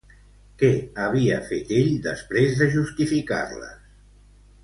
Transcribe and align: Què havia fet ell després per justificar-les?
Què 0.61 0.69
havia 1.03 1.35
fet 1.49 1.73
ell 1.81 1.91
després 2.07 2.57
per 2.61 2.71
justificar-les? 2.79 3.85